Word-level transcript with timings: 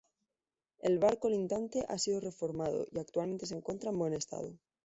El 0.79 0.97
bar 0.97 1.19
colindante 1.19 1.85
ha 1.87 1.99
sido 1.99 2.19
reformado 2.21 2.87
y 2.91 2.97
actualmente 2.97 3.45
se 3.45 3.53
encuentra 3.53 3.91
en 3.91 3.99
buen 3.99 4.13
estado. 4.15 4.57